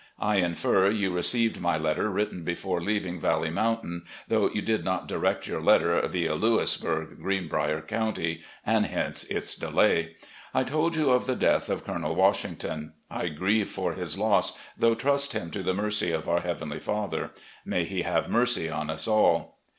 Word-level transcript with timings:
I 0.17 0.37
infer 0.37 0.89
you 0.89 1.11
received 1.11 1.61
my 1.61 1.77
letter 1.77 2.09
written 2.09 2.43
before 2.43 2.81
leaving 2.81 3.19
Valley 3.19 3.51
Moun 3.51 3.81
tain, 3.83 4.01
though 4.27 4.49
you 4.49 4.59
did 4.63 4.83
not 4.83 5.07
direct 5.07 5.45
your 5.45 5.61
letter 5.61 6.01
'via 6.07 6.33
Lewisburg, 6.33 7.19
Greenbrier 7.21 7.81
County,' 7.81 8.41
and 8.65 8.87
hence 8.87 9.25
its 9.25 9.53
delay. 9.53 10.15
I 10.55 10.63
told 10.63 10.95
you 10.95 11.11
of 11.11 11.27
the 11.27 11.35
death 11.35 11.69
of 11.69 11.85
Colonel 11.85 12.15
Washington. 12.15 12.93
I 13.11 13.27
grieve 13.27 13.69
for 13.69 13.93
his 13.93 14.17
loss, 14.17 14.57
though 14.75 14.95
trust 14.95 15.33
him 15.33 15.51
to 15.51 15.61
the 15.61 15.75
mercy 15.75 16.09
of 16.11 16.27
our 16.27 16.41
Heavenly 16.41 16.79
Father. 16.79 17.29
May 17.63 17.83
He 17.83 18.01
have 18.01 18.27
mercy 18.27 18.71
on 18.71 18.89
us 18.89 19.07
all. 19.07 19.59